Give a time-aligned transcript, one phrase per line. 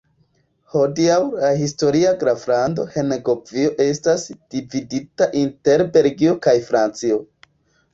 [0.75, 7.27] Hodiaŭ la historia graflando Henegovio estas dividita inter Belgio kaj Francio.